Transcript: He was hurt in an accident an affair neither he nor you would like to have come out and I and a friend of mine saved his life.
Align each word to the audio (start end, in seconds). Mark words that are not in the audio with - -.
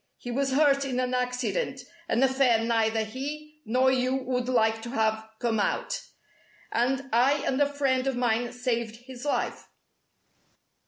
He 0.17 0.31
was 0.31 0.53
hurt 0.53 0.83
in 0.83 0.99
an 0.99 1.13
accident 1.13 1.81
an 2.09 2.23
affair 2.23 2.63
neither 2.63 3.03
he 3.03 3.61
nor 3.65 3.91
you 3.91 4.15
would 4.15 4.49
like 4.49 4.81
to 4.81 4.89
have 4.89 5.29
come 5.37 5.59
out 5.59 6.01
and 6.71 7.07
I 7.13 7.33
and 7.45 7.61
a 7.61 7.71
friend 7.71 8.07
of 8.07 8.15
mine 8.15 8.51
saved 8.51 8.95
his 8.95 9.25
life. 9.25 9.67